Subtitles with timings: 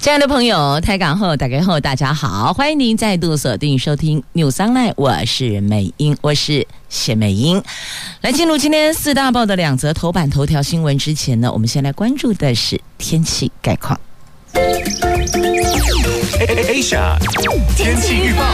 [0.00, 7.60] 亲爱的朋友，台港后打开后，大家好，欢迎您再度锁定收听 News Online，我是美英，我是谢美英。
[8.20, 14.00] 来进入今天四大报的两则头版头条新闻之前呢，我们先来关注的是天气概况。
[16.38, 17.18] Asia
[17.76, 18.44] 天气预报，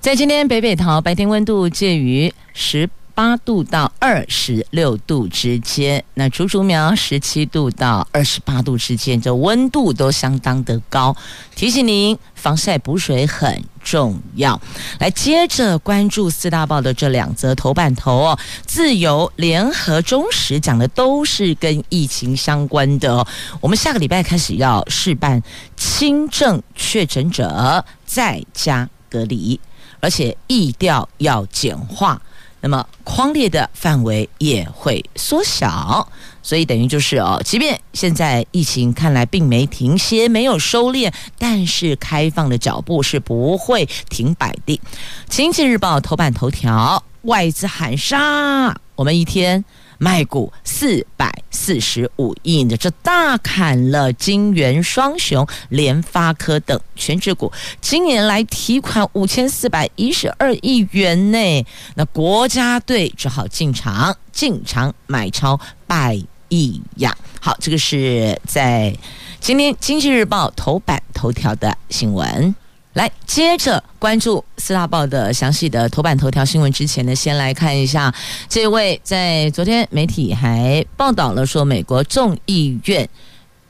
[0.00, 2.88] 在今天北北桃白天温度介于十。
[3.16, 11.16] 八度到二十六度之间，那竹竹苗十七度到二十八度之间，这温度都相当的高。
[11.54, 14.60] 提醒您，防晒补水很重要。
[15.00, 23.26] 来，接着关注四大报的这两则头版头哦，自由联合中时讲的都是跟疫情相关的哦。
[23.62, 25.42] 我们下个礼拜开始要试办
[25.74, 29.58] 轻症确诊者在家隔离，
[30.00, 32.20] 而且疫调要简化。
[32.60, 36.08] 那么框列的范围也会缩小，
[36.42, 44.80] 所以等于就是哦，即便现在疫情看来并没停歇，没有收敛，但是开放的脚步是不会停摆的。
[45.28, 49.64] 经济日报头版头条：外资喊杀，我们一天。
[49.98, 61.66] 卖股四百四十五亿的，这大砍了金圆双雄联发科等全职股，今年来提款五千四百一十二亿元呢。
[61.94, 67.16] 那国家队只好进场进场买超百亿呀。
[67.40, 68.94] 好，这个是在
[69.40, 72.54] 今天经济日报头版头条的新闻。
[72.96, 78.12] 来，接着关注四大报的详细的头版头条新闻之前呢，先来看一下
[78.48, 83.06] 这位在昨天媒体还报道了说，美国众议院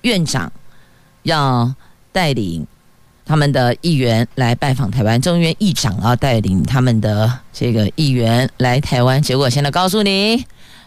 [0.02, 0.52] 院长
[1.24, 1.74] 要
[2.12, 2.64] 带领
[3.25, 10.44] 他们的议员来拜访台湾，众议院议长要带领他们的这个议员来台湾，结果现在告诉你，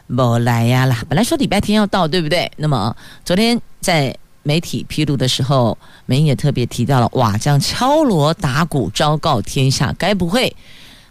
[0.08, 2.50] 不来呀啦，本来说礼拜天要到，对不对？
[2.56, 2.96] 那么
[3.26, 4.18] 昨天在。
[4.44, 10.56] 媒体披露的时候，美英也特别提到了，哇，这样敲锣打鼓昭告天下，该不会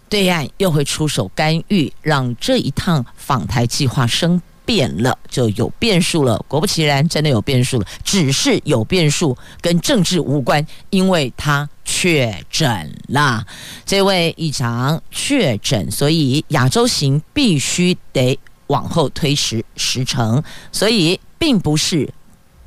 [0.09, 6.43] 对岸又会出手干预，让这一趟访台计划生变了，就有变数了。
[6.49, 13.47] 果不其然，真的有变数了，只是有变数，跟政治无关，因为他确诊了，
[13.85, 22.09] 这位议长确诊，所以亚洲行必须得往后推迟时程，所以并不是。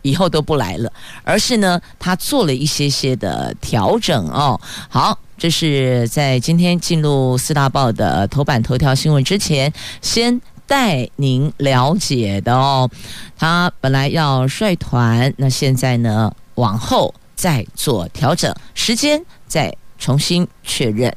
[0.01, 0.91] 以后都不来了，
[1.23, 4.59] 而是呢，他做了一些些的调整哦。
[4.89, 12.90] 好，这是在今天进入四大报的头版头条新闻之前，先带您了解的哦。
[13.38, 21.16] 他本来要率团，那现在呢，往后再做调整，时间再重新确认。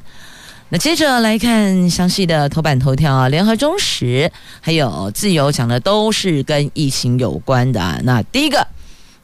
[0.68, 4.30] 那接着来看详细的头版头条啊，联合中时
[4.60, 7.80] 还有自由讲的都是跟疫情有关的。
[7.80, 8.66] 啊那第一个。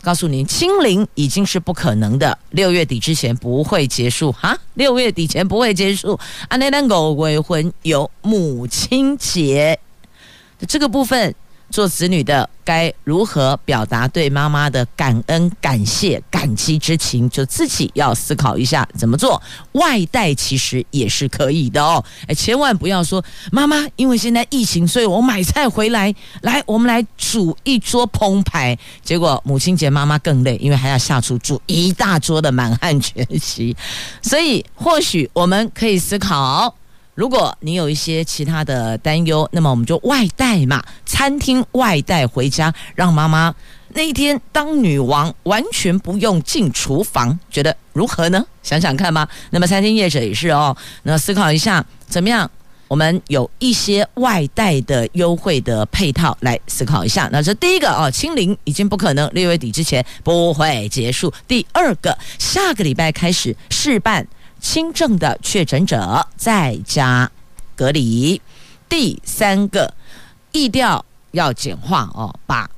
[0.03, 6.19] 告诉您，清零已经是不可能的，六月底之前不会结束哈，六月底前不会结束。
[6.49, 9.79] 阿内丹狗未婚有母亲节，
[10.67, 11.35] 这个部分。
[11.71, 17.31] 做子女的该如何表达对妈妈的感恩、感谢、感激之情？
[17.31, 19.41] 就自己要思考一下怎么做。
[19.73, 22.05] 外带其实也是可以的哦，
[22.37, 28.77] 千万不要说妈妈，因为现在疫情，所以我买菜回来，来我们来煮一桌澎湃。
[29.03, 33.77] 结果母亲节妈妈更累，因为还要下厨煮一大桌的满汉全席。
[34.21, 36.75] 所以或许我们可以思考。
[37.15, 43.55] 如果你有一些其他的担忧，那么我们就外带嘛，餐厅外带回家，让妈妈
[43.91, 48.43] 那一天当女王，完全不用进厨房，觉得如何呢？
[48.63, 49.29] 想想看吧。
[49.51, 52.51] 那么餐厅业者也是哦，那思考一下怎么样？
[52.89, 57.29] 我们有一些外带的优惠的配套来思考一下。
[57.31, 61.33] 那这第一个哦，清零已经不可能，六月底之前不会结束。
[61.47, 64.27] 第二个，下个礼拜开始试办。
[64.61, 67.31] 轻症的确诊者在家
[67.75, 68.41] 隔离。
[68.89, 69.95] 第三个，
[70.53, 72.69] 疫调要简化哦，把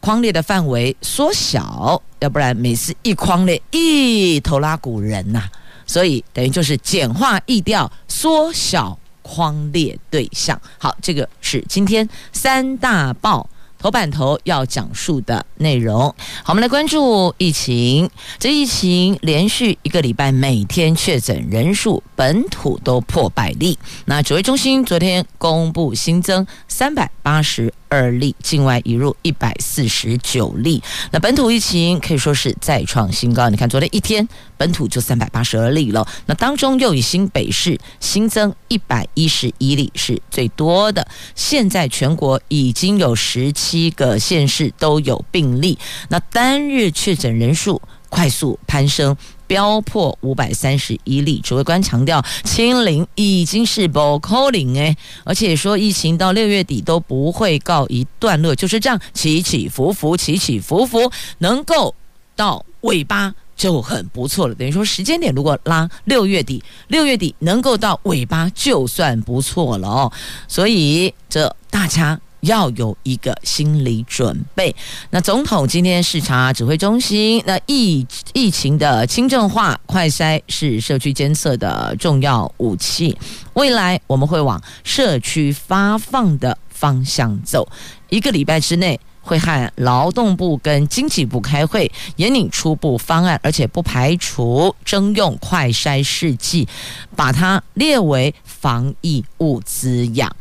[0.00, 5.48] 框列的范围缩小，要不然每次一框列一头拉古人呐、
[5.86, 10.58] 所以等于就是简化疫调，缩小框列对象。
[10.78, 13.48] 好，这个是今天三大报
[13.80, 16.14] 头版头要讲述的内容。
[16.44, 18.10] 好，我们来关注疫情。
[18.38, 23.78] 这疫情连续一个礼拜，每天确诊人数本土都破百例。
[24.04, 30.82] 那指挥中心昨天公布新增三百八十二例，境外移入一百四十九例。
[31.10, 33.48] 那本土疫情可以说是再创新高。
[33.48, 34.28] 你看，昨天一天
[34.60, 36.06] 本土就三百八十二例了。
[36.26, 41.08] 那当中又以新北市新增一百一十一例是最多的。
[41.34, 45.78] 现在全国已经有十七个县市都有病例。
[46.10, 47.80] 那单日确诊人数
[48.10, 49.16] 快速攀升。
[49.46, 61.92] 飙破五百三十一例，指挥官强调，清零已经是不可能诶，而且说疫情到六月底都不会告一段落，就是这样起起伏伏，起起伏伏，能够
[62.36, 64.54] 到尾巴就很不错了。
[64.54, 70.12] 等于说时间点如果拉六月底，六月底能够到尾巴就算不错了哦。
[70.48, 72.18] 所以这大家。
[72.40, 74.74] 要有一个心理准备。
[75.10, 83.14] 那总统今天视察指挥中心，那疫疫情的轻症化、快筛是社区监测的重要武器。
[83.52, 87.68] 未来我们会往社区发放的方向走。
[88.08, 96.66] 一个礼拜之内会和劳动部跟经济部开会，研拟初步方案，而且不排除征用快筛试剂，
[97.14, 100.34] 把它列为防疫物资样。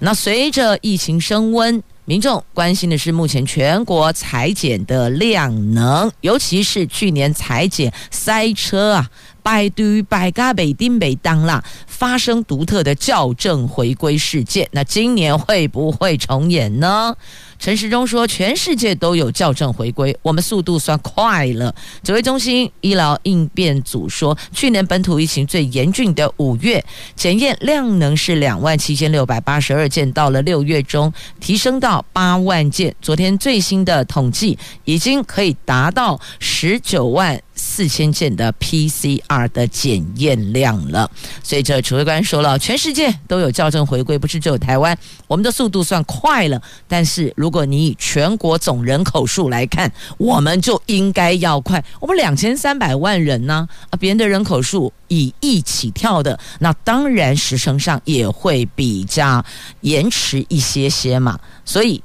[0.00, 9.10] 那随着疫情升温，民众关心的是目前全国裁剪的量能，尤其是去年裁剪塞车啊，
[9.44, 14.66] 排队排到北丁北当啦，发生独特的校正回归事件。
[14.72, 17.14] 那今年会不会重演呢？
[17.56, 32.94] 陈时中说：“全世界都有校正回归，我们速度算快了。”指挥中心医疗应变组说，去年本土疫情最严峻的五月，检验量能是两万七千六百八十二件，到了六月中提升到八万件。
[33.00, 41.10] 昨天最新的统计，已经可以达到十九万四千件的 PCR 的检验量了。
[41.42, 44.96] 所以这指挥官说了，全世界都有校正回归，不是只有台湾，
[45.26, 51.82] 我们的速度算快了，但是如果你以全国总人口数来看，我们就应该要快。
[51.98, 59.42] 我们两千三百万人呢，啊，别人的人口数以亿起跳的，那当然时程上也会比较
[59.80, 61.40] 延迟一些些嘛。
[61.64, 62.02] 所以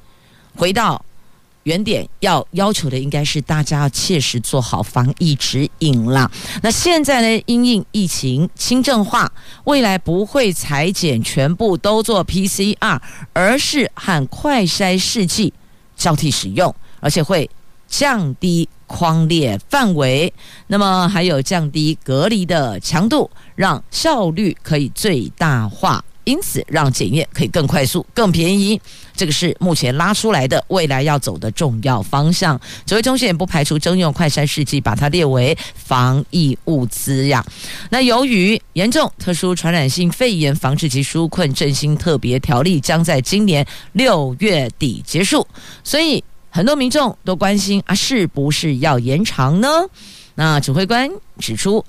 [0.55, 1.03] 回到。
[1.63, 6.29] 原点要要求的应该是大家要切实做好防疫指引啦。
[6.63, 9.31] 那现在呢，因应疫情轻症化，
[9.65, 12.99] 未来不会裁剪全部都做 PCR，
[13.33, 15.53] 而是和快筛试剂
[15.95, 17.49] 交替使用，而且会
[17.87, 20.33] 降低框列范围，
[20.67, 26.03] 那么还有降低隔离的强度，让效率可以最大化。
[26.29, 28.79] 因此，让检验可以更快速、更便宜，
[29.15, 32.59] 这个是目前拉出来的未来要走的重要方向。
[32.85, 37.43] 指挥中心也不排除征用快筛试剂，把它列为防疫物资呀。
[37.89, 45.47] 那由于严重特殊传染性肺炎防治及纾困振兴特别条例将在今年六月底结束，
[45.83, 49.67] 所以很多民众都关心啊，是不是要延长呢？
[50.35, 51.09] 那指挥官
[51.39, 51.83] 指出。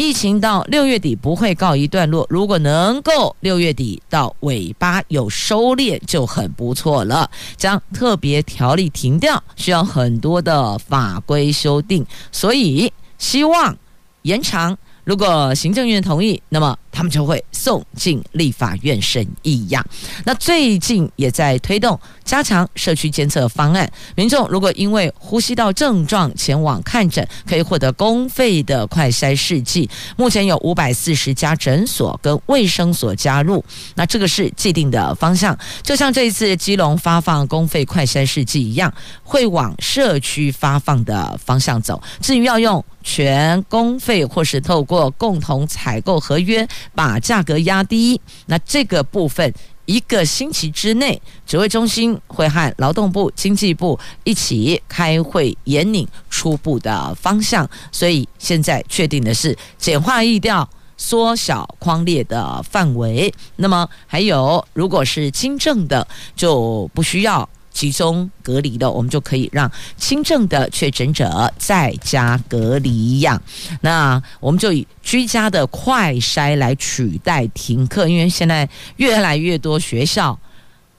[0.00, 7.28] 疫情到六月底不会告一段落，如果能够六月底到尾巴有收敛就很不错了。
[7.56, 13.76] 将特别条例停掉，需要很多的法规修订，所以希望
[14.22, 14.78] 延长。
[15.02, 19.86] 如果行政院同意，那么他们就会送进立法院审议呀。
[20.24, 29.88] 那最近也在推动加强社区监测方案，民众如果因为呼吸道症状前往看诊，可以获得公费的快筛试剂。
[30.16, 33.64] 目前有五百四十家诊所跟卫生所加入，
[33.94, 35.56] 那这个是既定的方向。
[35.84, 42.02] 就像这一次基隆发放公费快筛试剂一样，会往社区发放的方向走。
[42.20, 42.84] 至于要用。
[43.00, 49.52] 全公费或是透过共同采购合约把价格压低，那这个部分
[49.86, 57.68] 一个星期之内，指挥中心会和劳动部、经济部一起开会研拟初步的方向。
[57.90, 63.32] 所以现在确定的是简化疫调，缩小框列的范围。
[63.56, 67.48] 那么还有，如果是轻症的，就不需要。
[67.78, 73.40] 集中隔离的，我们就可以让轻症的确诊者在家隔离一样。
[73.82, 80.36] 那我们就以居家的快筛来取代停课，因为现在越来越多学校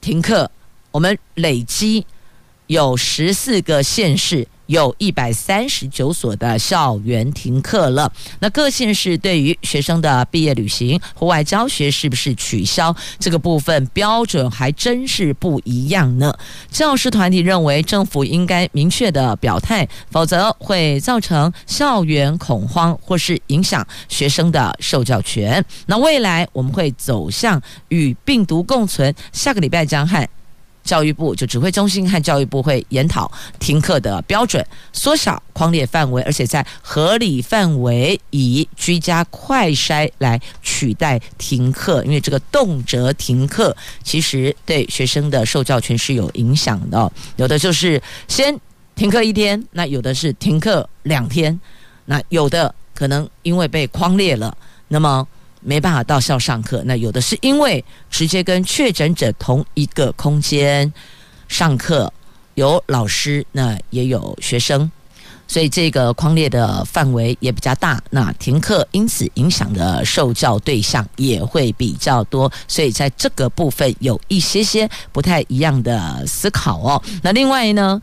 [0.00, 0.50] 停课，
[0.90, 2.06] 我们累积
[2.66, 8.10] 有十四个县市有一百三十九所的校园停课了。
[8.38, 16.32] 那各县市对于学生的毕业旅行、户外教学是不是取消这个部分标准还真是不一样呢？
[16.70, 25.64] 教师团体认为政府应该明确的表态，否则会造成校园恐慌或是影响学生的受教权。
[25.86, 29.12] 那未来我们会走向与病毒共存。
[29.32, 30.28] 下个礼拜将和
[30.82, 47.12] 教育部就指挥中心和教育部会研讨停课的标准，缩小框列范围，而且在合理范围以居家快筛来取代停课，因为这个动辄停课，其实对学生的受教权是有影响的。
[47.36, 48.58] 有的就是先
[48.94, 51.60] 停课一天，那有的是停课两天，
[52.06, 54.56] 那有的可能因为被框列了，
[54.88, 55.26] 那么。
[55.60, 60.92] 没办法到校上课，那有的是因为直接跟确诊者同一个空间
[61.48, 62.12] 上课，
[62.54, 64.90] 有老师，那也有学生，
[65.46, 77.02] 所以这个框列的范围也比较大，那停课因此影响的受教对象也会比较多，所以在这个部分有一些些不太一样的思考哦。
[77.22, 78.00] 那另外呢，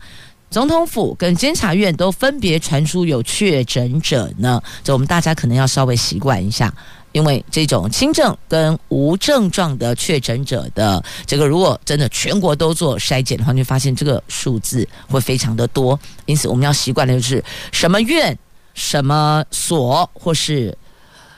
[0.50, 6.72] 总统府跟监察院都分别传出有确诊者呢，这我们大家可能要稍微习惯一下。
[7.12, 15.98] 因为这种轻症跟无症状的确诊者的这个，如果真的全国都做筛检的话，你会发现这个数字会非常的多。
[16.26, 18.36] 因此，我们要习惯的就是什么院、
[18.74, 20.76] 什么所或是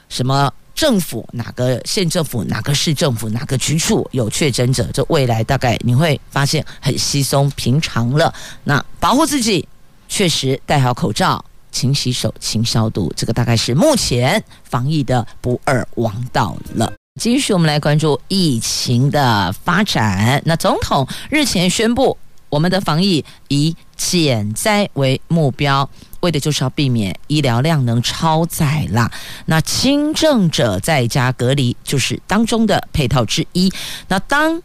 [0.08, 8.34] 什么政府，哪个县政府、哪个市政府、哪个局处有确诊者，这未来大概你会发现很稀松平常了。
[8.64, 9.68] 那保护自己，
[10.08, 11.44] 确实戴好口罩。
[11.70, 16.92] 勤洗手、勤消毒，这个大概是目前防疫的不二王道了。
[17.20, 20.40] 继续，我们来关注疫情的发展。
[20.46, 22.16] 那总统日前宣布，
[22.48, 25.88] 我们的防疫以减灾为目标，
[26.20, 29.10] 为的就是要避免医疗量能超载啦。
[29.46, 33.70] 那轻症者在家隔离就是当中的配套之一。
[34.08, 34.62] 那当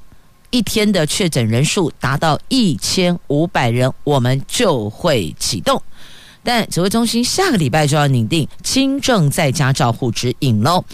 [0.52, 5.82] 一天的确诊人数达到一千五百人，我们就会启动。
[6.46, 10.86] 但指挥中心下个礼拜就要拟定轻症在家照护指引喽，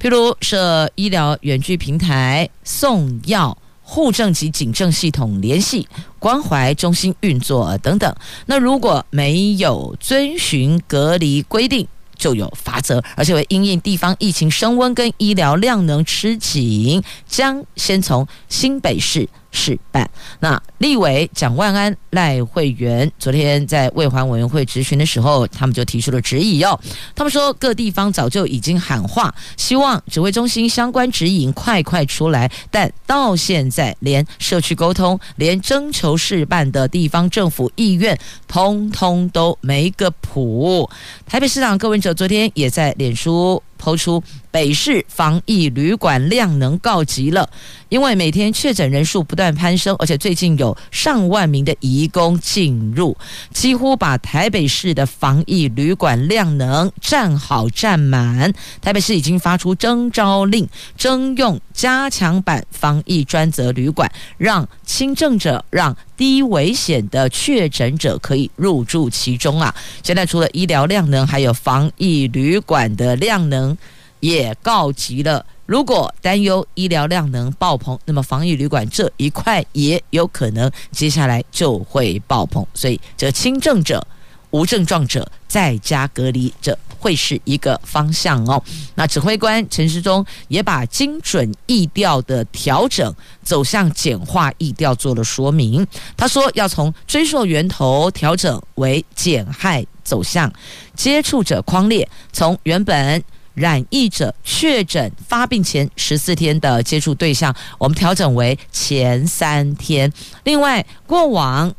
[0.00, 5.86] 譬如设医疗远距平台、送药、护证及警政系统联系、
[6.18, 8.14] 关怀中心运作等等。
[8.46, 19.28] 那如果没有遵循隔离规定，就有罚则，而且会因应地方疫情升温跟医疗量能吃紧，将先从新北市。
[19.52, 20.10] 事办。
[20.40, 26.78] 那立委蒋万安、赖慧媛昨天在卫环委员会质询的时候，他们就提出了质疑哦。
[27.14, 38.18] 他们说各地方早就已经喊话，希望指挥中心相关指引快快出来，但到现在连社区沟通、连征求事办的地方政府意愿，
[38.48, 40.88] 通通都没个谱。
[41.26, 43.62] 台北市长柯文哲昨天也在脸书。
[43.82, 44.22] 抛出
[44.52, 47.50] 北市防疫旅馆量能告急了，
[47.88, 53.16] 因为每天确诊人数不断攀升，而且最近有上万名的移工进入，
[53.52, 58.52] 几乎把台北市的防疫旅馆量能占好占满。
[58.80, 64.08] 台北市已经发出征召令，征用加强版防疫专责旅馆，
[64.38, 69.74] 让轻症者、让低危险的确诊者可以入住其中啊。
[70.04, 73.76] 现在除了医疗量能，还有防疫旅馆的量能。
[74.20, 75.44] 也告急了。
[75.66, 82.64] 如果担忧医疗量能爆棚，那么防疫旅馆这一块也有可能接下来就会爆棚。
[82.72, 84.06] 所以，这轻症者、
[84.52, 88.62] 无症状者在家隔离，这会是一个方向哦。
[88.94, 95.86] 那指挥官陈时中也把精准疫调的调整走向简化疫调做了说明。
[96.16, 100.52] 他说，要从追溯源头调整为减害走向，
[100.94, 103.22] 接触者框列从原本。
[103.54, 110.10] 染疫者确诊发病前十四天的接触对象，我们调整为前三天。
[110.44, 111.70] 另外，过往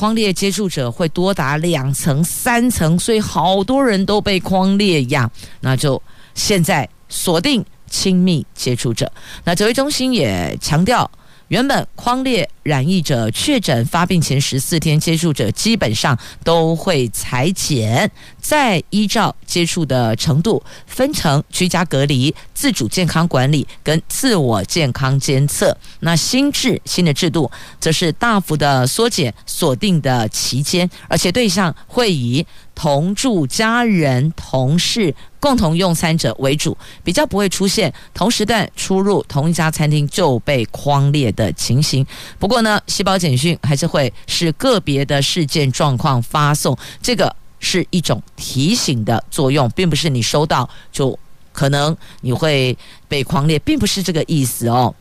[0.00, 5.30] 框列接触者会多达两层、三层，所以好多人都被匡列呀。
[5.60, 6.02] 那就
[6.34, 9.12] 现在锁定亲密接触者。
[9.44, 11.10] 那指挥中心也强调。
[11.50, 18.08] 原本框列染疫者确诊发病前十四天接触者，基本上都会裁剪，
[18.40, 25.76] 再依照接触的程度分成居家隔离、自主健康管理跟自我健康监测。
[25.98, 32.46] 那新制新的制度则是大幅的缩减锁定的期间，而且对象会以
[32.80, 42.06] 同住家人、同事、共同用餐者为主，比较不会出现同时段出入同一家餐厅就被匡列的情形。
[42.38, 51.18] 不过呢，细胞简讯还是会是个别的事件状况发送，这个是一种提醒的作用，并不是你收到就
[51.52, 52.74] 可能你会
[53.06, 54.94] 被匡列，并不是这个意思哦。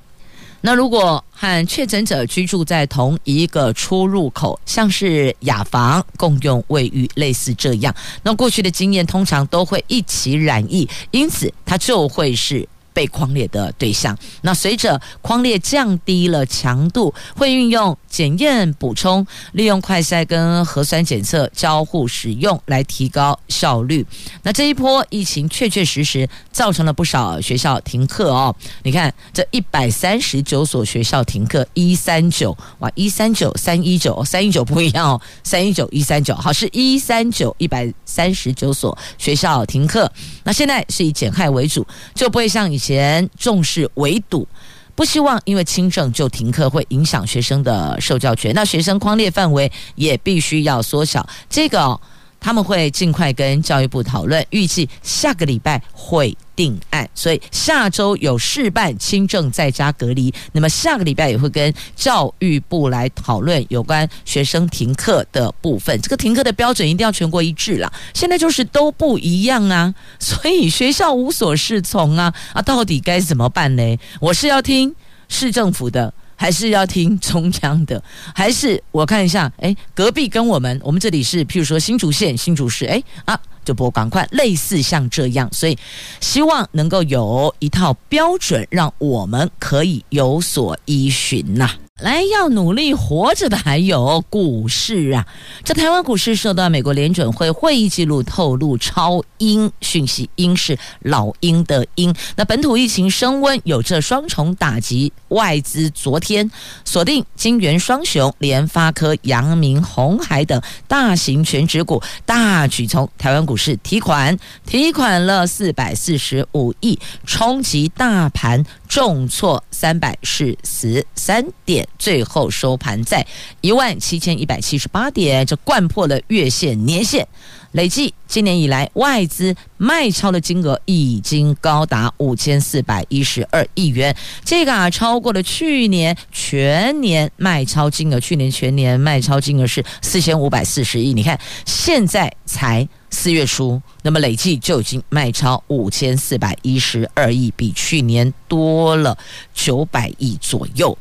[0.61, 12.67] 那如果和确诊者居住在同一个出入口，像是雅房共用卫浴，类似这样，那过去的经验通常都会一起染疫，因此它就会是。
[12.99, 24.05] 被框列的对象，那随着框列降低了强度，会运用检验补充，利用快筛跟核酸检测交互使用来提高效率。
[24.43, 28.53] 那这一波疫情确确实实造成了不少学校停课哦。
[28.83, 40.11] 你看这一百三十九所学校停课，一三九哇，一三九三一九三一九不一样哦，三一九一三九好，是一三九一百三十九所学校停课。
[40.49, 43.29] 那现在是以减害为主，就不会像以前。
[43.37, 44.47] 重视围堵，
[44.95, 48.51] 不希望因为轻症就停课，会影响学生的受教权。
[48.55, 52.01] 那学生框列范围也必须要缩小，这个、
[52.39, 56.37] 他们会尽快跟教育部讨论，预计下个礼拜会。
[56.59, 60.33] 定案，所以下周有事办轻症在家隔离。
[60.51, 65.97] 那么下个礼拜也会跟教育部来讨论有关学生停课的部分。
[66.01, 67.89] 这个停课的标准一定要全国一致了。
[68.13, 72.61] 现在就是都不一样啊， 所以学校无所适从啊啊！
[72.61, 73.97] 到底该怎么办呢？
[74.19, 74.93] 我是要听
[75.29, 78.01] 市政府的，还是要听中央的？
[78.33, 83.37] 还是我看一下，哎，隔壁跟我们，我们这里是譬如说新竹县新竹市，哎啊。
[83.65, 85.77] 就不赶快，类似像这样，所以
[86.19, 91.69] 希望能够有一套标准，让我们可以有所依循呐、
[92.01, 95.27] 来，要努力活着的还有股市啊！
[95.65, 102.15] 这台湾股市受到美国联准会会议记录透露超鹰讯息，鹰是老鹰的鹰。
[102.37, 106.49] 那本土疫情升温，有这双重打击，外资昨天
[106.85, 118.65] 锁定金圆双雄联发科、阳明、鸿海等大型权值股，大举从台湾股市提款，提款了四百四十五亿，冲击大盘。
[118.89, 123.25] 重挫三百四十三点，最后收盘在
[123.61, 127.25] 一万七千一百七十八点，这贯破了月线、年线。
[127.73, 138.19] 累计今年以来外资卖超的金额已经高达五千四百一十二亿元，这个啊超过了去年全年卖超金额。
[138.19, 142.89] 去年全年卖超金额是四千五百四十亿，你看现在才。
[143.09, 149.17] 四月初，那么累计就已经卖超五千四百一十二亿，比去年多了
[149.53, 150.97] 九百亿左右，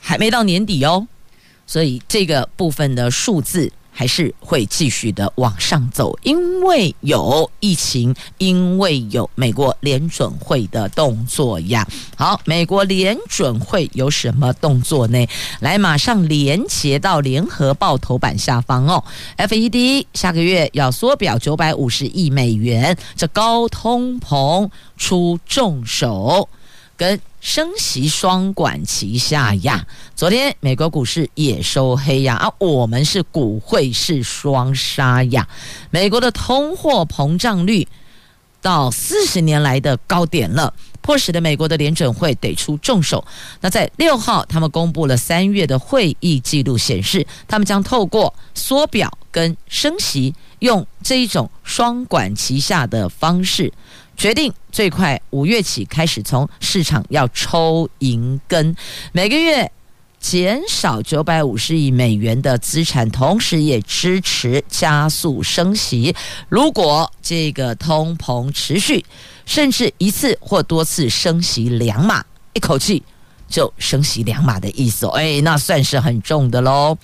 [0.00, 1.06] 还没到年底哦，
[1.66, 3.72] 所以这个部分的数字。
[3.98, 11.88] 还是会继续的往上走，因为有疫情，因为有美国联准会的动作呀。
[12.14, 15.26] 好，美国联准会有什么动作呢？
[15.60, 19.02] 来，马上连接到联合报头版下方哦。
[19.38, 26.46] FED 下个月要缩表九百五十亿美元，这高通膨出重手。
[26.96, 35.46] 跟升息双管齐下呀，昨天美国股市也收黑呀，啊，我们是股汇是双杀呀。
[35.90, 37.86] 美国的通货膨胀率
[38.62, 43.24] 到四十年来的高点了，迫使的美国的联准会得出重手。
[43.60, 53.72] 那在六号，他们公布了三月的会议记录，显示他们将透过缩表跟升息，用这一种双管齐下的方式。
[54.16, 58.74] 决定最快五月起开始从市场要抽银根，
[59.12, 59.70] 每个月
[60.18, 66.14] 减少九百五十亿美元的资产，同时也支持加速升息。
[66.48, 69.04] 如果这个通膨持续，
[69.44, 72.24] 甚至一次或多次升息两码，
[72.54, 73.02] 一口气。
[73.48, 76.96] 就升息两码的意思，哎，那算是很重的喽。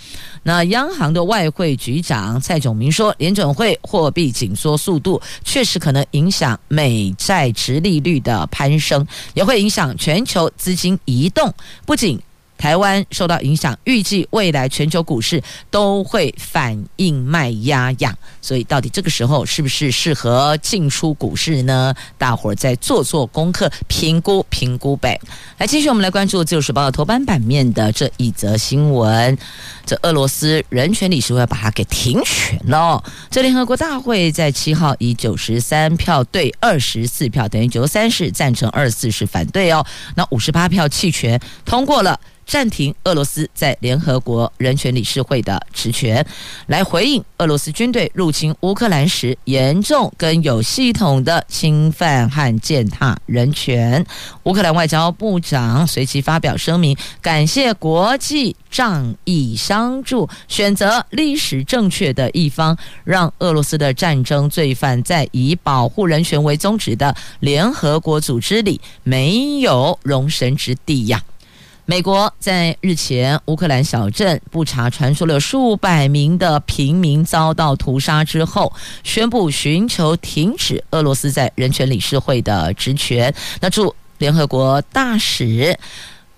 [0.43, 11.53] 那央行的外汇局长蔡炯明说，联准会货币紧缩速度确实可能影响美债殖利率的攀升，也会影响全球资金移动，
[11.87, 12.21] 不仅。
[12.63, 18.17] 台湾受到影响，预计未来全球股市都会反应卖压呀。
[18.41, 21.93] 所以，到底这个时候是不是适合进出股市呢？
[22.17, 25.21] 大伙儿再做做功课，评估评估呗。
[25.59, 29.37] 来，继续我们来关注《自由时报》头版版面的这一则新闻：
[29.85, 33.03] 这俄罗斯人权理事会把它给停权了。
[33.29, 39.85] 这联合国大会在七号以九十三票对二十四票，等于九十三是赞成，二十四是反对哦。
[40.15, 42.21] 那五十八票弃权通过了。
[42.53, 46.23] 暂停俄罗斯在联合国人权理事会的职权，
[46.67, 54.05] 来回应俄罗斯军队入侵乌克兰时严重跟有系统的侵犯和践踏人权。
[54.43, 71.25] 乌克兰外交部长随即发表声明，感谢国际仗义相助，选择历史正确的一方，让俄罗斯的战争罪犯在以保护人权为宗旨的联合国组织里没有容身之地呀。
[71.93, 78.73] 美国在日前乌克兰小镇布查传出了数百名的平民遭到屠杀之后，
[79.05, 83.35] 宣布寻求停止俄罗斯在人权理事会的职权。
[83.61, 85.79] 那驻联合国大使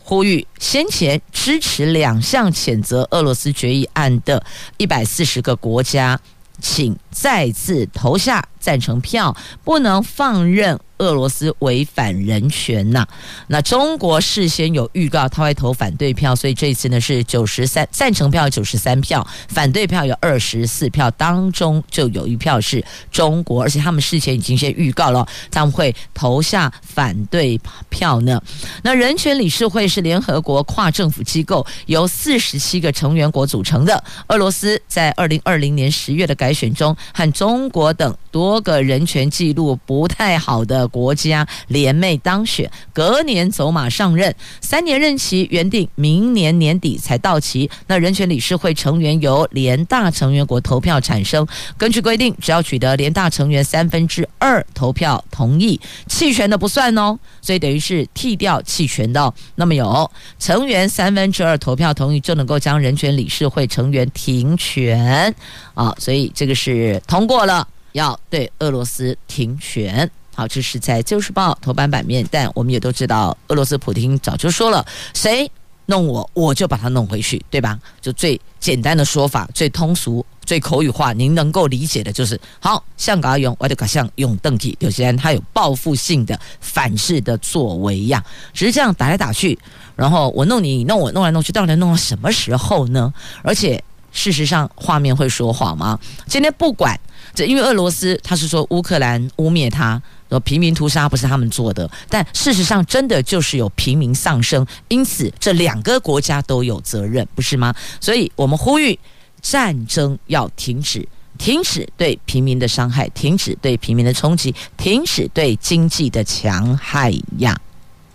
[0.02, 4.44] 呼吁，先前支持两项谴责俄罗斯决议案的
[4.76, 6.18] 一百四十个国家，
[6.60, 10.78] 请再次投下赞成票，不能放任。
[10.98, 13.04] 俄罗斯违反人权呐、
[13.48, 28.40] 那中国事先有预告，他会投反对票，所以这次呢是九十三赞成票，九十三票，反对票有二十四票，当中就有一票是中国，而且他们事前已经先预告了，他们会投下反对票呢。
[28.84, 34.02] 那人权理事会是联合国跨政府机构，由四十七个成员国组成的。
[34.28, 40.84] 俄罗斯在二零二零年十月的改选中，和中国等多个人权记录不太好的。
[40.94, 47.68] 国家联袂当选，隔年走马上任，三年任期原定明年年底才到期。
[47.88, 51.44] 那人权理事会成员由联大成员国投票产生，
[51.76, 57.18] 根据规定，只要取得联大成员三分之二投票同意，弃权的不算哦。
[57.40, 59.32] 所以等于是替掉弃权的。
[59.56, 65.34] 那么有成员三分之二投票同意，就能够将人权理事会成员停权
[65.74, 65.92] 啊。
[65.98, 70.10] 所以这个是通过了，要对俄罗斯停权。
[70.34, 75.48] 好，这是在《旧时报》头版版面，但我们也都知道，俄罗斯普京早就说了，谁
[75.86, 77.78] 弄我，我就把他弄回去，对吧？
[78.00, 89.56] 就最简单的说法，最通俗、最口语化，您能够理解的就是，好，像嘎勇，我就嘎像用邓体，有些人他有报复性的反噬的作为呀，只是这样打来打去，
[89.94, 93.14] 然后我弄你，你弄我，弄来弄去，到底弄到什么时候呢？
[93.44, 93.80] 而且
[94.14, 95.98] 事实上，画面会说谎吗？
[96.26, 96.98] 今天不管
[97.34, 100.00] 这，因为俄罗斯他是说乌克兰污蔑他。
[100.30, 107.72] 说平民屠杀不是他们做的，但事实上真的就是有平民丧生，因此这两个国家都有责任，不是吗？
[108.00, 108.98] 所以我们呼吁
[109.40, 111.06] 战争要停止，
[111.38, 117.56] 停止对平民的伤害，停止对平民的冲击，停止对经济的强害呀。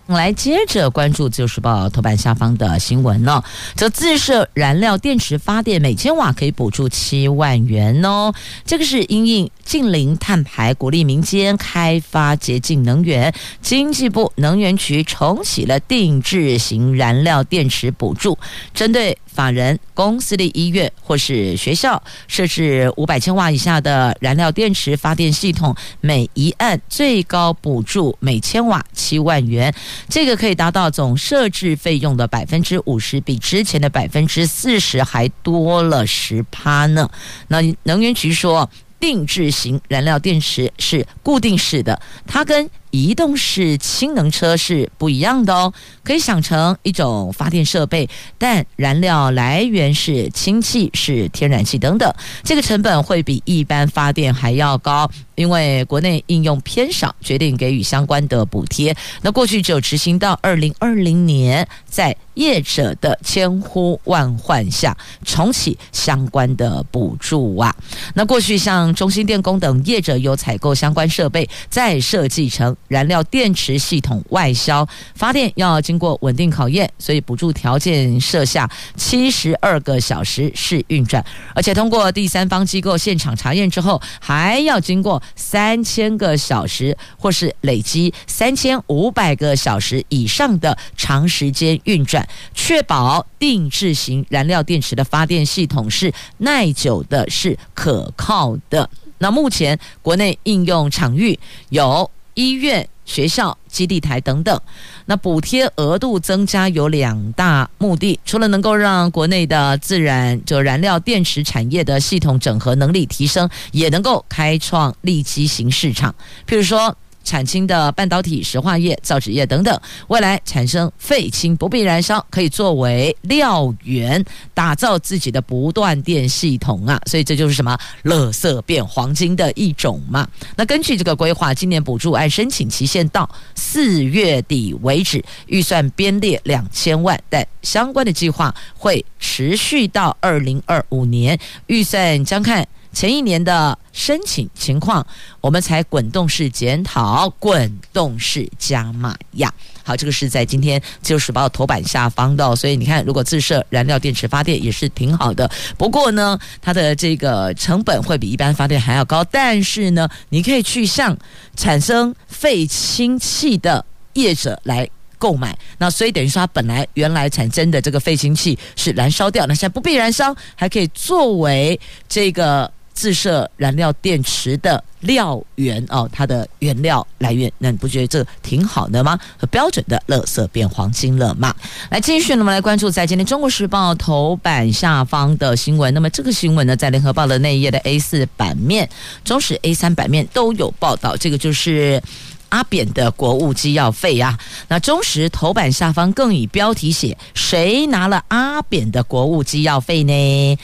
[0.10, 3.44] 来接着关注《自由时报》头版下方的新闻呢，
[3.76, 8.34] 这自设燃料电池发电每千瓦可以补助七万元哦。
[8.66, 13.32] 这个是因应近邻碳排，鼓励民间开发洁净能源。
[13.62, 18.36] 经济部能源局重启了定制型燃料电池补助，
[18.74, 19.16] 针对。
[19.40, 29.74] 法人、公司的医院或是学校设置五百千瓦以下的燃料电池发电系统，每一案最高补助每千瓦七万元，
[30.10, 37.10] 这个可以达到总设置费用的百分之五十，比之前的百分之四十还多了十趴呢。
[37.48, 45.74] 那能源局说，定制型燃料电池是固定式的，它跟移动式氢能车是不一样的哦，
[46.04, 58.96] 可以想成一种发电设备，但燃料来源是氢气、是天然气等等，这个成本会比一般发电还要高，因为国内应用偏少，决定给予相关的补贴。
[59.22, 67.76] 那过去只有执行到二零二零年，在业者的千呼万唤下重启相关的补助啊。
[68.16, 72.76] 那过去像中兴电工等业者有采购相关设备，再设计成。
[72.88, 81.24] 燃料电池系统外销发电要经过稳定考验，所以补助条件设下七十二个小时试运转，
[81.54, 98.90] 而且通过第三方机构现场查验之后，还要经过三千个小时或是累积三千五百个小时以上的长时间运转，确保定制型燃料电池的发电系统是耐久的、是可靠的。
[99.18, 101.40] 那目前国内应用场域
[101.70, 102.10] 有。
[102.36, 104.62] 医院、学校、基地台等等，
[105.08, 116.16] 那补贴额度增加有两大目的，除了能够让国内的自然就燃料电池产业的系统整合能力提升，也能够开创立基型市场。
[116.48, 127.00] 譬如说，产氢的半导体、石化业、造纸业等等，未来产生废氢不必燃烧，可以作为料源，打造自己的不断电系统啊！
[127.06, 127.78] 所以这就是什么？
[128.04, 130.28] 垃圾变黄金的一种嘛。
[130.56, 142.68] 那根据这个规划，今年补助按申请期限到四月底为止，预算编列两千万，但相关的计划会持续到二零二五年，预算将看。
[142.92, 145.06] 前一年的申请情况，
[145.42, 149.54] 我们才滚动式检讨，滚动式加码呀。
[149.84, 155.50] 好，这个是在今天《自由时报》头版下方的，所以你看，如果自设燃料电池发电也是挺好的。
[155.78, 161.18] 不过呢，它的这个成本会比一般发电还要高，但是呢，你可以去向
[161.56, 165.58] 产生废氢气的业者来购买。
[165.78, 172.72] 那所以等于说，它本来原来产生的这个废氢气是燃烧掉，那现在不必燃烧，还可以作为这个。
[173.00, 179.18] 自设燃料电池的料源哦，它的原料来源，那你不觉得这挺好的吗？
[179.38, 181.56] 和标准的垃圾变黄金了吗？
[181.92, 185.94] 来继续，我们来关注在今天《中国时报》头版下方的新闻。
[185.94, 188.90] 那么这个新闻呢，在《联合报》的那一页的 A 四版面、
[189.24, 191.16] 中时 A 三版面都有报道。
[191.16, 192.04] 这个就是
[192.50, 194.40] 阿扁的国务机要费呀、啊。
[194.68, 200.58] 那中时头版下方更以标题写：“谁拿了阿扁的国务机要费呢？”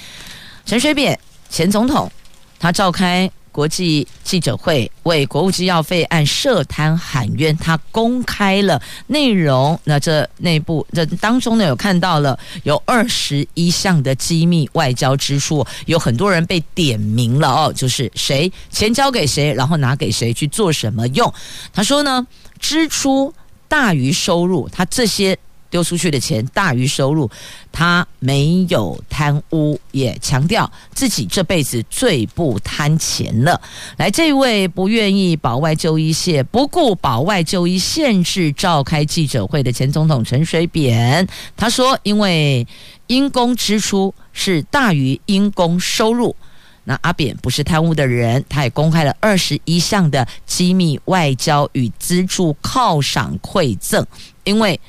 [0.67, 1.17] 陈水扁
[1.49, 2.11] 前总统。
[2.65, 7.55] 他召开国际记者会，为国务机要费案涉贪喊冤。
[7.57, 21.31] 他公开了内容，那这内部这当中呢，有看到了有二十一项的机密外交支出，有很多人被点名了哦，就是谁钱交给谁，然后拿给谁去做什么用。
[21.71, 22.25] 他说呢，
[22.59, 23.31] 支出
[23.67, 25.37] 大于收入，他这些。
[25.75, 27.29] 丢出去的钱大于收入，
[27.69, 33.59] 他没有贪污，也强调自己这辈子最不贪钱了。
[33.97, 42.65] 来，这位不愿意保外就医谢，不顾保外就医限制召开记者会的前总统陈水扁，他说，因为
[43.07, 46.33] 因公支出是大于因公收入，
[46.85, 54.05] 那阿扁不是贪污的人，他也公开了二十一项的机密外交与资助犒赏馈赠，
[54.45, 54.79] 因为。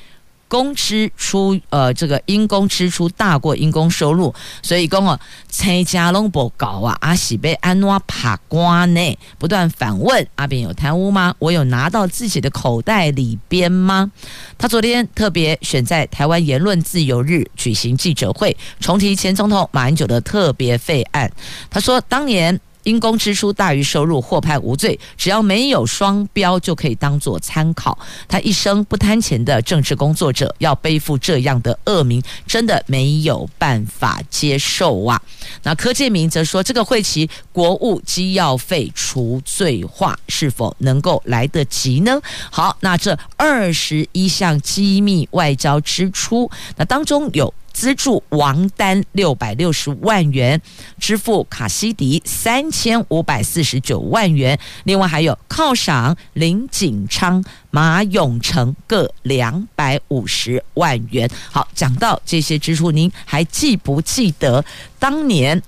[0.47, 9.17] 公支出，呃，这个因公支出大过因公收入，所以讲哦，蔡家龙不搞啊，阿喜被安怎拍光呢？
[9.37, 11.35] 不断反问阿扁有贪污吗？
[11.39, 14.11] 我有拿到自己的口袋里边吗？
[14.57, 21.31] 他昨天特别选在台湾言论自由日举行记者会，重提前总统马英九的特别费案。
[21.69, 22.59] 他说当年。
[22.87, 24.97] 因公支出大于收入，获判无罪。
[25.17, 27.99] 只要没有双标，就可以当做参考。
[28.29, 35.21] 他一生不贪钱的政治工作者，要背负这样的恶名，真的没有办法接受啊！
[35.63, 42.21] 那柯建铭则说，这个会期国务机要费除罪化，是否能够来得及呢？
[42.49, 47.53] 好，那这二十一项机密外交支出，那当中有。
[47.77, 50.59] 资助王丹六百六十万元，
[50.99, 61.29] 支付卡西迪三千五百四十九万元，另外还有犒赏林锦昌、马永成各两百五十万元。
[61.51, 64.65] 好，讲到这些支出，您还记不记得
[64.97, 65.61] 当年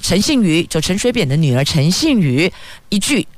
[0.00, 2.50] 陈幸宇，就陈水扁的女儿陈幸宇
[2.88, 3.28] 一句？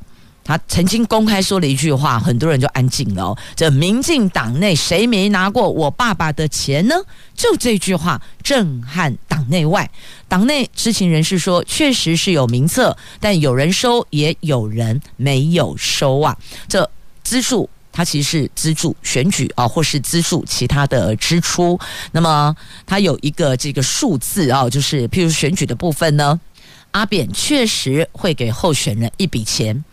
[0.47, 3.37] 他曾经公开说了一句话，很多人就安静了。
[3.57, 6.95] 这民进党内谁没拿过我爸爸的钱呢？
[7.35, 9.91] 就这句话震撼党内外。
[10.29, 16.37] 党内知情人士说，确实是有名册，但有人收，也有人没有收啊。
[16.69, 16.89] 这
[17.25, 21.77] 资助，它其实是资助选举啊，或是资助其他的支出。
[22.13, 22.55] 那么
[22.87, 26.39] 它有一个这个数字啊，就是譬如选举的部分呢，
[26.93, 29.85] 阿扁确实会给候选人一笔钱。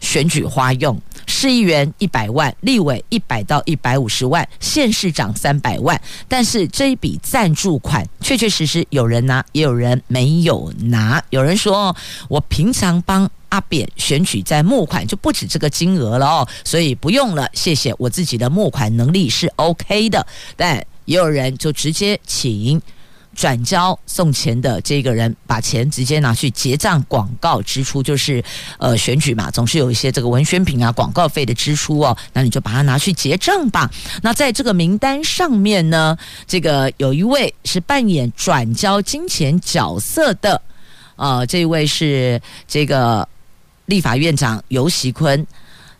[0.00, 6.00] 选举花用，市议员一百万，立委一百到一百五十万，县市长三百万。
[6.26, 11.22] 但是这一笔赞助款，确确实实有人拿，也有人没有拿。
[11.30, 11.94] 有人说，
[12.28, 20.26] 我平常帮阿扁选举在募款就不止这个金额了哦，所以不用了，谢谢，我自己的募款能力是 OK 的。
[20.56, 22.80] 但也有人就直接请。
[23.40, 28.44] 转交送钱的这个人把钱直接拿去结账，广告支出就是
[28.76, 33.90] 呃选举嘛，总是有一些这个文宣品啊、广告费的支出哦，那你就把它拿去结账吧。
[34.20, 36.14] 那在这个名单上面呢，
[36.46, 40.60] 这个有一位是扮演转交金钱角色的，
[41.16, 43.26] 呃，这位是这个
[43.86, 45.46] 立法院长游锡坤，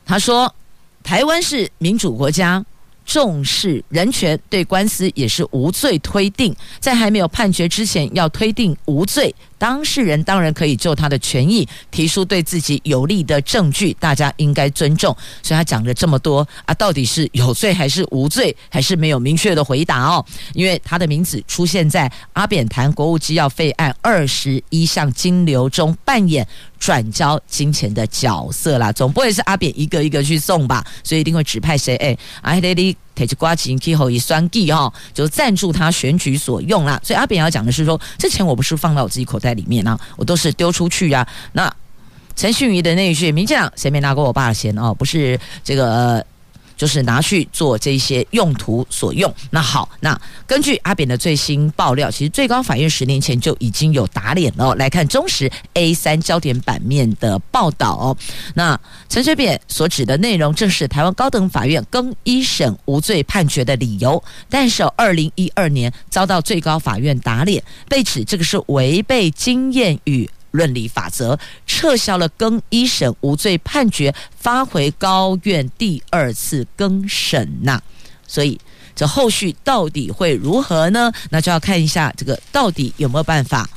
[0.05, 0.55] 他说
[1.03, 2.63] 台湾是民主国家。
[3.11, 15.15] 重视人权，对官司也是无罪推定，在还没有判决之前要推定无罪，当事人当然可以就他的权益提出对自己有利的证据，大家应该尊重。
[15.43, 20.25] 所以他讲了这么多啊，到底是有罪还是无罪，还是没有明确的回答哦。
[20.55, 26.47] 因为他的名字出现在阿扁谈国务机要费案二十一项金流中，扮演
[26.79, 30.83] 转交金钱的角色啦，总不会是阿扁一个一个去送吧？
[31.05, 31.95] 所以一定会指派谁？
[31.97, 36.99] 哎，阿黑里提起瓜钱，最后一算计哈，就赞助他选举所用啦。
[37.05, 41.27] 所以阿扁要讲的是说，这钱我不是放到我自己口袋里面啊，我都是丢出去啊。
[41.53, 41.71] 那
[42.35, 44.95] 陈旭仪的那一句，民将谁没拿过我爸的钱哦？
[44.95, 46.25] 不是这个。
[46.81, 49.31] 就是拿去做这些用途所用。
[49.51, 54.75] 那好，那根据阿扁的最新爆料，其实最高法院十年前就已经有打脸了。
[54.77, 58.17] 来看中时 A 三焦点版面的报道。
[58.55, 64.25] 那陈水扁所指的内容，正是台湾高等法院更一审无罪判决的理由。
[64.49, 70.31] 但是二零一二年遭到最高法院打脸，被指这个是违背经验与。
[70.51, 77.81] 论理法则撤销了更一审无罪判决，发回高院第二次更审呐。
[78.27, 78.59] 所以
[78.95, 81.13] 这后续到底会如何呢？
[81.31, 83.69] 那就要看一下这个到底有没有办法，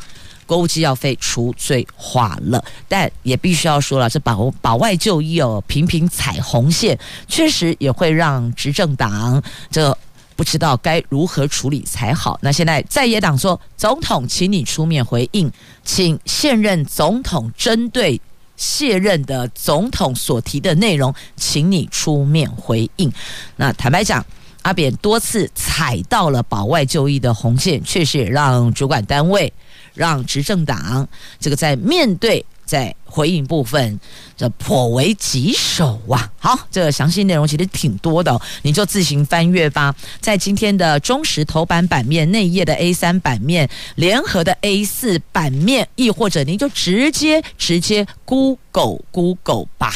[0.45, 2.63] 国务机要费除罪化了。
[2.88, 9.97] 但也必须要说了，这保保外就医哦，频频踩红线，确实也会让执政党这。
[10.36, 12.39] 不知道该如何处理才好。
[12.41, 15.52] 那现在在野党说，总统，请你出面回应，
[15.84, 18.19] 请现任总统针对
[18.56, 23.12] 卸任的总统所提的内容，请你出面回应。
[23.56, 24.26] 那坦白讲，
[24.62, 29.52] 阿扁多次踩到了保外就医的红线，确实也让主管单位、
[29.93, 31.08] 让执政党
[31.39, 33.99] 这个在面对在回应部分。
[34.36, 36.30] 这颇为棘手啊！
[36.39, 39.95] 好，这个详细内容其实挺多的哦，你就自行翻阅吧。
[40.19, 49.93] 在今天的中石头版版面、内页的 A 三版面、联合的 A 四版面，亦或者您就直接直接 Google Google 吧。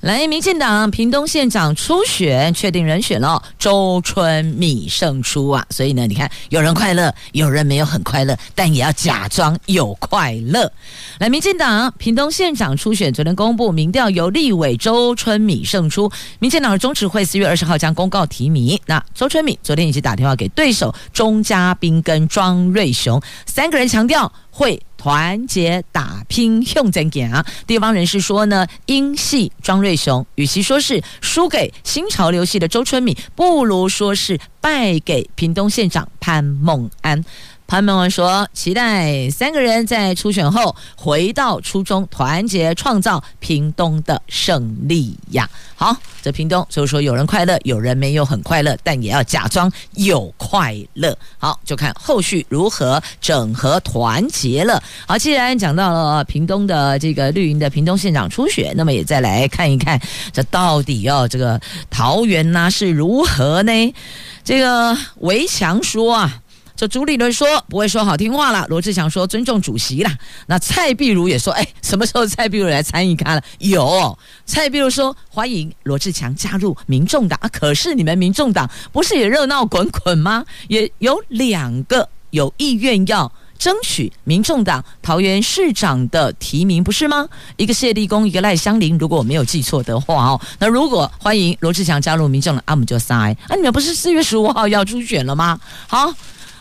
[0.00, 5.66] 来，民进党屏东县长初选确定人选了，周春米胜出啊！
[5.70, 10.70] 所以呢，你看有人快乐，有人没有很快乐，但也要假装有快乐。
[11.18, 13.70] 来，民进党屏东县长初选昨天公布。
[13.70, 18.78] 民调由立委周春米胜出，民进党的中执会四月二十号将公告提名。
[18.86, 27.46] 那周春米昨天已经打电话给对手钟嘉宾跟庄瑞雄三个人，强调会团结打拼用真点啊。
[27.66, 37.24] 地方人士说呢，英系庄瑞雄与其说是输给新潮流系的周春米，不如说是败给屏东县长潘孟安。
[37.70, 51.16] 潘孟文说：“期待三个人在初选后回到初衷，团结创造屏东的胜利呀！”好，这屏东就是说有人快乐，有人没有很快乐，但也要假装有快乐。
[51.38, 54.82] 好，就看后续如何整合团结了。
[55.06, 60.00] 好，既然讲到了屏东的这个绿营的屏东县长初选，那么也再来看一看，
[60.32, 63.94] 这到底要这个桃园呢是如何呢？
[64.42, 66.42] 这个围墙说啊。
[66.80, 70.10] 这朱立伦说不会说好听话了，罗志强说尊重主席了。
[70.46, 73.42] 那蔡壁如也说，哎，什么时候蔡壁如来参与看了？
[73.58, 80.42] 有蔡壁如说欢迎罗志强加入民众党啊，可是你们民众党不是也热闹滚滚吗？
[80.68, 87.28] 也有两个有意愿要争取民众党桃园市长的提名，不是吗？
[87.58, 90.40] 一个谢立功，一个赖香林，如果我没有记错的话哦。
[90.58, 95.60] 那如果欢迎罗志强加入民众党，阿姆就塞啊，你们不是四月十五号要初选了吗？
[95.86, 96.10] 好。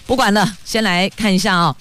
[0.09, 1.75] 不管了，先来看一下啊、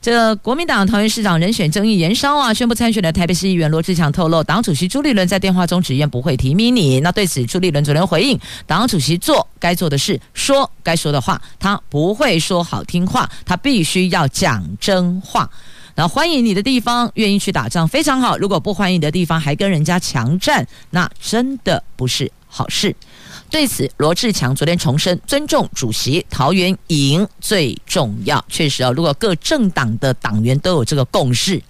[0.00, 6.98] 这国民党桃园市长人选争议延烧啊，宣布参选的台北市议员罗志强透露，党主席朱立伦在电话中直言不会提名你。
[7.00, 15.50] 那对此，朱立伦昨天回应，党主席做该做的事，说该说的话，他不会说好听话，他必须要讲真话。
[15.94, 22.96] 那欢迎你的地方愿意去打仗非常好，如果不欢迎你的地方还跟人家强战，那真的不是好事。
[23.54, 28.44] 对此，罗志强昨天重申尊重主席，桃园赢最重要。
[28.48, 31.62] 确实啊，如果各政党的党员都有这个共识，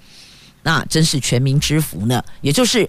[0.62, 2.24] 那真是全民之福呢。
[2.40, 2.88] 也就是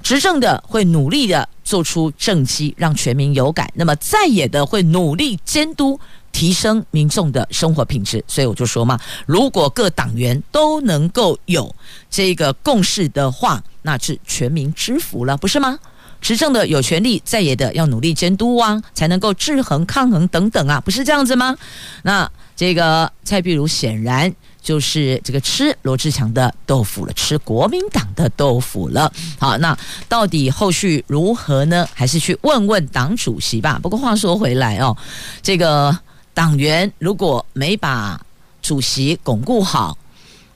[0.00, 5.98] 执政的会努力的做出政绩，让全民有感；那么在野的会努力监督，
[6.30, 8.24] 提升民众的生活品质。
[8.28, 11.74] 所以我就说嘛，如果各党员都能够有
[12.08, 15.76] 这个共识的话，那是全民之福了，不是吗？
[16.20, 21.56] 执政的有权利，在野的要努力监督啊，才能够制衡、抗衡等等啊，不是这样子吗？
[22.02, 29.10] 那这个蔡壁如显然就是这个吃罗志强的豆腐了，吃国民党的豆腐了。
[29.38, 29.76] 好，那
[30.08, 31.88] 到底后续如何呢？
[31.94, 33.80] 还是去问问党主席吧。
[33.82, 34.94] 不过话说回来哦，
[35.40, 35.98] 这个
[36.34, 38.20] 党员如果没把
[38.60, 39.96] 主席巩固好。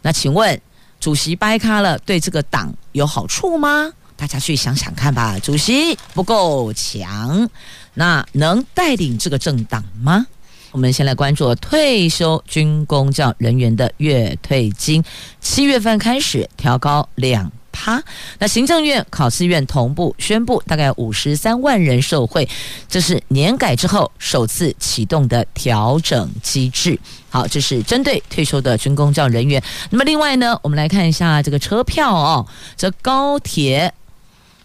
[0.02, 0.60] 那请问
[1.00, 3.90] 主席掰开了，对这个党有好处吗？
[4.16, 5.38] 大家去想想看吧。
[5.38, 7.48] 主席不够强，
[7.94, 10.26] 那能带领这个政党吗？
[10.70, 15.04] 我们先来关注退休军工教人员的月退金，
[15.40, 18.02] 七月份开始调高两趴。
[18.40, 22.48] 那行政院、考试院同步宣布，大概五十三万人受惠，
[22.88, 26.98] 这是年改之后首次启动的调整机制。
[27.30, 29.62] 好，这是针对退休的军工教人员。
[29.90, 32.44] 那么另外呢，我们来看一下这个车票哦，
[32.76, 33.94] 这高铁。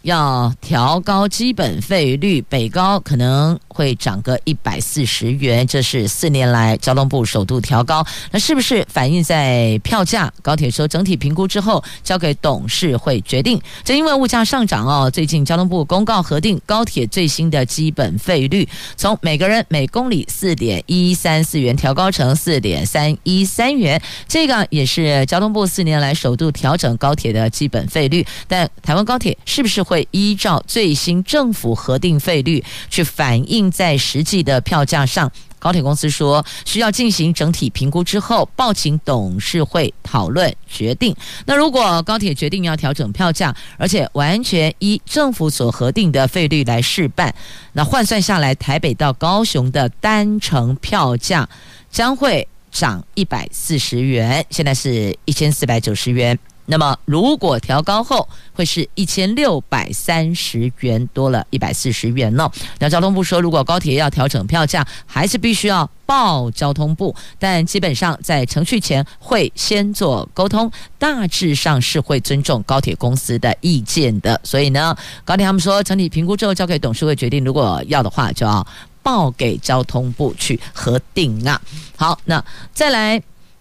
[0.03, 8.05] 要调高基本费率，北高可能会涨个一百四十元，这是四年来交通部首度调高。
[8.31, 10.31] 那是不是反映在票价？
[10.43, 13.59] 高铁说整体评估之后交给董事会决定。
[13.83, 24.01] 正因为物价上涨哦，最近交通部公告核定高铁最新的基本费率，从每个人每公里四点一三四元调高成四点三一三元。
[24.27, 28.25] 这个也是交通部四年来首度调整高铁的基本费率。
[28.47, 29.79] 但台湾高铁是不是？
[29.89, 35.31] 会依照最新政府核定费率去反映在实际的票价上。
[35.61, 41.13] 高铁公司说，需要进行整体评估之后，报请董事会讨论决定。
[41.45, 47.35] 那如果高铁决定要调整票价，而且完全依政府所核定的费率来试办，
[47.73, 51.49] 那换算下来，台北到高雄的单程票价
[51.91, 56.39] 将会涨一百四十元，现在是一千四百九十元。
[56.71, 62.47] 那么，如果调高后，会是一千六百三十元，多了一百四十元呢。
[62.77, 74.39] 那交通部说，如果高铁要调整票价，还是必须要报交通部，但基本上在程序前会先做沟通，大致上是会尊重高铁公司的意见的。
[74.43, 74.95] 所以呢，
[75.25, 78.65] 高铁他们说，整体评估之后交给董事会决定，如果要的话，就要
[79.01, 81.59] 报给交通部去核定啊。
[81.97, 82.45] 好，那
[82.75, 83.19] 再来。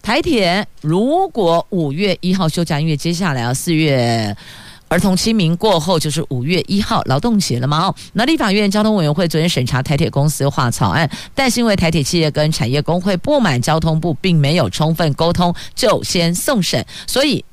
[0.09, 4.35] 台铁如果五月一号休假，因为接下来啊四月
[4.87, 17.45] 儿童清明过后就是五月一号劳动节了嘛哦，那立法院交通委员会昨天审查台铁公司化草案，但是因为台铁企业跟产业工会不满交通部并没有充分沟通，就先送审，所以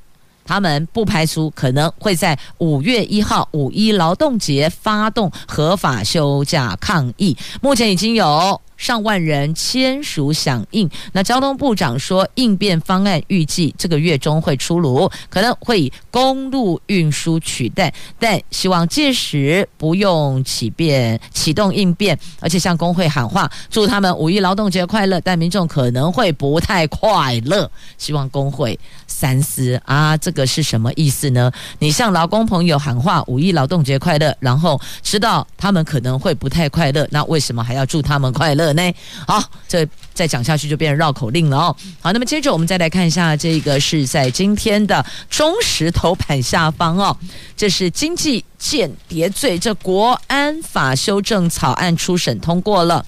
[0.47, 8.59] 他们不排除可能会在五月一号五一劳动节发动合法休假抗议，目前已经有。
[8.77, 25.19] 上万人签署响应，那交通部长说，应变方案预计这个月中会出炉，可能会以公路运输取代，但希望届时不用起变启动应变，而且向工会喊话，祝他们五一劳动节快乐。
[25.21, 28.79] 但民众可能会不太快乐，希望工会
[29.19, 31.51] 三思啊，这个是什么意思呢？
[31.79, 38.71] 你向劳工朋友喊话五一劳动节快乐，然后知道他们可能会不太快乐，那为什么还要祝他们快乐？
[38.73, 38.93] 呢，
[39.27, 41.75] 好，这再讲下去就变成绕口令了哦。
[41.99, 47.17] 好，那么接着我们再来看一下，这个是在今天的中石头版下方哦，
[47.55, 53.03] 这是经济间谍罪，这国安法修正草案初审通过了，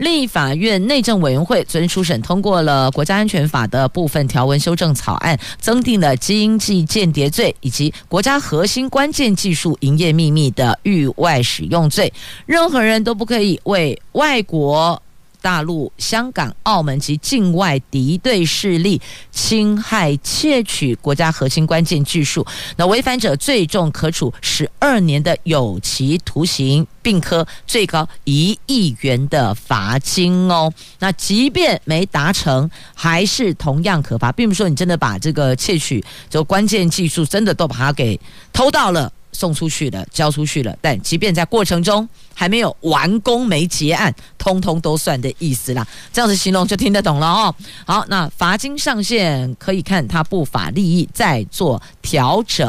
[0.00, 12.10] 立法院内政委员会昨天初审通过了国家安全法的部分条文修正草案，增订了经济间谍罪以及国家核心关键技术营业秘密的域外使用罪，
[12.46, 15.00] 任何人都不可以为外国。
[15.40, 30.72] 大陆、香港、澳门及境外敌对势力侵害、窃取国家核心关键技术，那违反者最重可处十二年的有期徒刑，并科最高一亿元的罚金哦。
[30.98, 38.18] 那即便没达成，还是同样可罚，并不是说你真的把这个窃取就关键技术真的都把它给
[38.52, 39.10] 偷到了。
[39.32, 45.86] 送出去了，交出去了，但即便在过程中还没有完工、没结案，通通都算的意思啦。
[46.12, 47.54] 这样子形容就听得懂了哦。
[47.84, 52.68] 好，那罚金上限可以看他不法利益再做调整。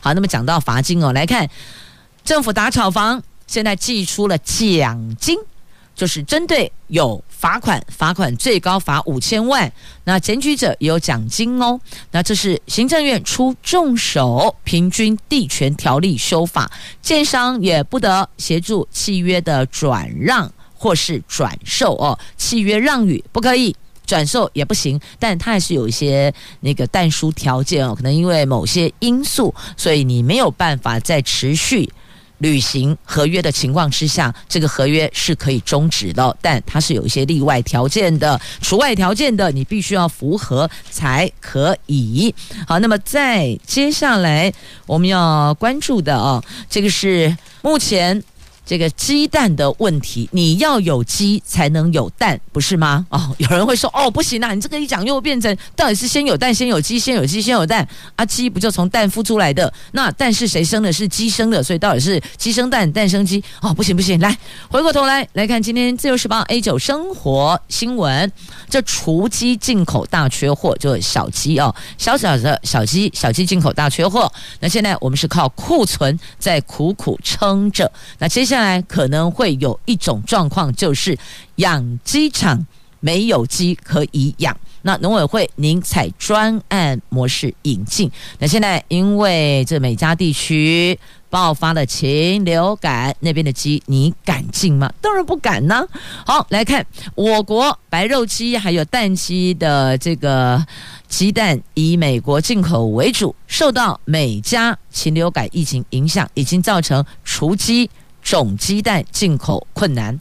[0.00, 1.48] 好，那么讲到罚金哦，来看
[2.24, 5.36] 政府打炒房，现在寄出了奖金，
[6.00, 7.22] 就是针对有。
[7.28, 9.72] 罚款，罚款最高罚五千万。
[10.04, 11.80] 那检举者也有奖金哦。
[12.10, 16.70] 那这是行政院出重手，平均地权条例修法，
[17.00, 22.18] 建商也不得协助契约的转让或是转售哦。
[22.36, 23.74] 契约让与不可以，
[24.04, 26.30] 转售也不行，但它还是有一些
[26.60, 27.94] 那个但书条件哦。
[27.94, 31.90] 可能因为某些因素，所以你没有办法再持续。
[32.40, 42.34] 履行合约的情况之下，这个合约是可以终止的，但它是有一些例外条件的、除外条件的，你必须要符合才可以。
[42.66, 44.52] 好，那么在接下来
[44.86, 48.22] 我们要关注的啊，这个是目前
[48.70, 53.04] 这个鸡蛋的问题，你要有鸡才能有蛋，不是吗？
[53.10, 58.24] 哦，有人会说，哦，不行啊，你这个一讲又变成到底是先有蛋，先有鸡，先有鸡，先有蛋啊？
[58.24, 59.74] 鸡不就从蛋孵出来的？
[59.90, 60.92] 那蛋是谁生的？
[60.92, 63.42] 是鸡生的，所以到底是鸡生蛋，蛋生鸡？
[63.60, 68.30] 哦，不行不行，来回过头来来看今天自由时报 A 九生活新闻，
[68.68, 74.32] 这雏鸡进口大缺货，就小鸡哦，小小的小鸡，小鸡进口大缺货。
[74.60, 77.90] 那现在我们是靠库存在苦苦撑着，
[78.20, 78.59] 那接下来。
[78.60, 81.16] 来可能会有一种状况，就是
[81.56, 82.66] 养鸡场
[83.00, 84.56] 没有鸡可以养。
[84.82, 88.10] 那农委会宁采专案模式引进。
[88.38, 90.98] 那现在因为这美加地区
[91.28, 94.90] 爆发了禽流感，那边的鸡你敢进吗？
[95.02, 95.86] 当然不敢呢。
[96.24, 100.64] 好，来看我国白肉鸡还有蛋鸡的这个
[101.08, 107.90] 鸡蛋以美国进口为主，受到美加禽流感疫情影响，已经造成雏鸡。
[108.22, 110.18] 种鸡蛋进口困难，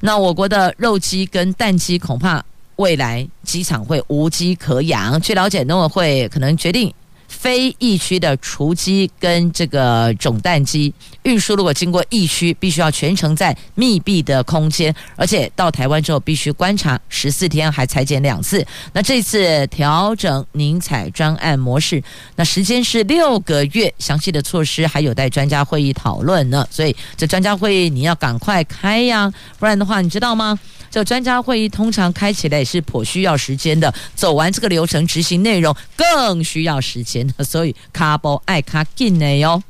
[0.00, 2.44] 那我国的肉鸡跟蛋鸡恐怕
[2.76, 5.20] 未来鸡场会无鸡可养。
[5.20, 6.92] 据了解，农委会可能决定。
[7.38, 18.66] 非疫区的雏鸡跟这个种蛋鸡运输，如果经过疫区，必须要全程在密闭的空间，而且到台湾之后必须观察十四天，还采检两次。
[18.92, 22.02] 那这次调整宁采专案模式，
[22.34, 26.66] 那时间是六个月，详细的措施还有待专家会议讨论呢。
[26.72, 30.58] 所以这专家会议你要赶快开呀，不然的话，你知道吗？
[30.90, 39.62] 这专家会议通常开起来也是颇需要时间的，走完这个流程，执行内容更需要时间的， 所以卡波爱卡进呢哟。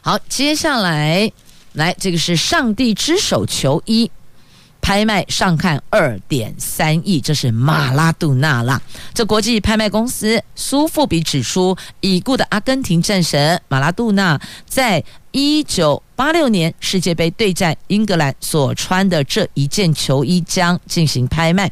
[0.00, 1.30] 好，接下来
[1.72, 4.10] 来这个是上帝之手球衣
[4.80, 8.80] 拍卖上看二点三亿，这是马拉杜纳啦。
[9.12, 15.04] 这国际拍卖公司苏富比指出，已故的阿根廷战神马拉杜纳在。
[15.32, 21.70] 一九八六年世界杯对战英格兰所穿的这一件球衣将进行拍卖，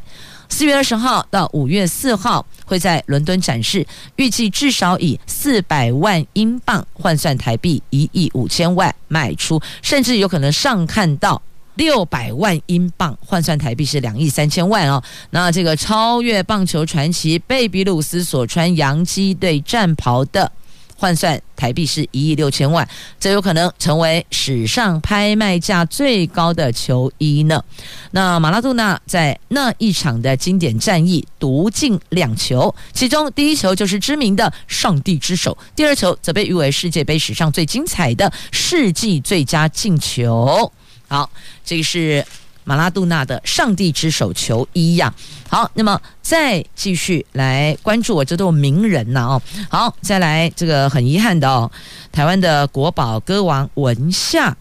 [0.49, 3.85] 四月二十号到五月四号会在伦敦展示，
[4.17, 11.41] 预计至少以四百万英镑换算台币一亿五千万卖出，甚至有可能上看到
[11.75, 15.01] 六百万英镑换算台币是两亿三千万哦。
[15.29, 20.51] 那这个超越棒球传奇贝比鲁斯所穿洋基队战袍的。
[20.99, 22.85] 换算台币是一亿六千万，
[23.17, 27.63] 这有可能成为史上拍卖价最高的球衣呢。
[28.11, 40.69] 那马拉杜纳在那一场的经典战役独进两球，其中第一球就是知名的“上帝之手”，第二球则被誉为世界杯史上最精彩的世纪最佳进球。
[41.07, 41.29] 好，
[41.63, 42.25] 这个是。
[42.63, 45.13] 马拉杜纳的上帝之手球衣呀，
[45.47, 51.71] 好，那么再继续来关注我这都名人呐哦，好，再来这个很遗憾的哦，
[52.11, 54.55] 台湾的国宝歌王文夏，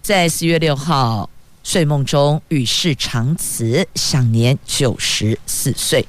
[0.00, 1.28] 在四月六号
[1.62, 6.06] 睡梦中与世长辞，享年九十四岁。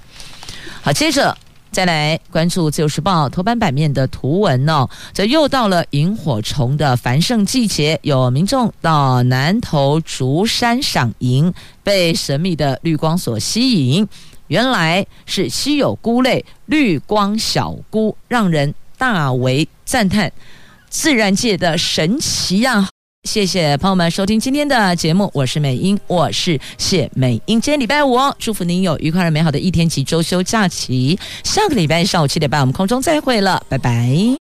[0.82, 1.38] 好，接着。
[1.72, 11.54] 再来关注《自由时报》头版版面的图文哦，这又到了萤火虫的繁盛季节，有民众到南投竹山赏萤，
[11.84, 14.08] 被神秘的绿光所吸引，
[14.48, 20.32] 原来是稀有菇类绿光小菇，让人大为赞叹，
[20.90, 22.90] 自然界的神奇呀！
[23.24, 27.60] 谢谢朋友们收听今天的节目，我是美英，我是谢美英。
[27.60, 31.20] 今天礼拜五哦，祝福您有愉快而美好的一天及周休假期。
[31.44, 34.38] 下个礼拜上午七点半，我们空中再会了，拜拜。